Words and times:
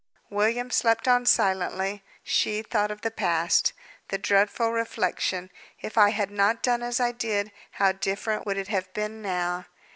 William 0.31 0.71
slept 0.71 1.07
on 1.07 1.27
silently; 1.27 2.03
she 2.23 2.63
thought 2.63 2.89
of 2.89 3.01
the 3.01 3.11
past. 3.11 3.71
The 4.07 4.17
dreadful 4.17 4.71
reflection, 4.71 5.51
"If 5.79 5.95
I 5.95 6.09
had 6.09 6.31
not 6.31 6.63
done 6.63 6.81
as 6.81 6.99
I 6.99 7.11
did, 7.11 7.51
how 7.73 7.91
different 7.91 8.47
would 8.47 8.57
it 8.57 8.69
have 8.69 8.91
been 8.95 9.21
now!" 9.21 9.67